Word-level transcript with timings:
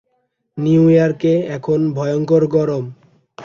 New 0.57 0.83
ইয়র্কে 0.89 1.33
এখন 1.55 1.79
ভয়ঙ্কর 1.93 2.43
গরম। 2.47 2.85